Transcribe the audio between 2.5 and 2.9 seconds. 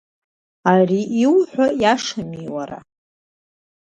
уара!